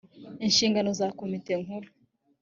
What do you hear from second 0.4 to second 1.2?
inshingano za